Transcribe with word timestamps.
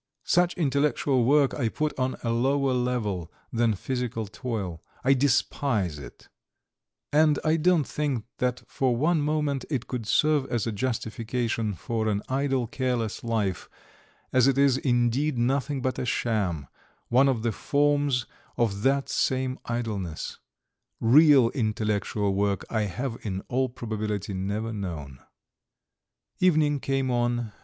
Such 0.25 0.55
intellectual 0.55 1.23
work 1.25 1.53
I 1.53 1.69
put 1.69 1.93
on 1.99 2.15
a 2.23 2.31
lower 2.31 2.73
level 2.73 3.31
than 3.53 3.75
physical 3.75 4.25
toil; 4.25 4.81
I 5.03 5.13
despise 5.13 5.99
it, 5.99 6.27
and 7.13 7.37
I 7.45 7.55
don't 7.57 7.83
think 7.85 8.25
that 8.39 8.63
for 8.65 8.95
one 8.95 9.21
moment 9.21 9.63
it 9.69 9.85
could 9.85 10.07
serve 10.07 10.47
as 10.47 10.65
a 10.65 10.71
justification 10.71 11.75
for 11.75 12.07
an 12.07 12.23
idle, 12.29 12.65
careless 12.65 13.23
life, 13.23 13.69
as 14.33 14.47
it 14.47 14.57
is 14.57 14.75
indeed 14.77 15.37
nothing 15.37 15.83
but 15.83 15.99
a 15.99 16.05
sham, 16.07 16.65
one 17.09 17.29
of 17.29 17.43
the 17.43 17.51
forms 17.51 18.25
of 18.57 18.81
that 18.81 19.07
same 19.07 19.59
idleness. 19.65 20.39
Real 20.99 21.51
intellectual 21.51 22.33
work 22.33 22.65
I 22.71 22.85
have 22.85 23.19
in 23.21 23.41
all 23.49 23.69
probability 23.69 24.33
never 24.33 24.73
known. 24.73 25.19
Evening 26.39 26.79
came 26.79 27.11
on. 27.11 27.51